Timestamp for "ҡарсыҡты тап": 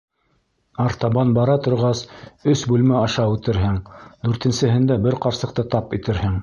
5.27-5.97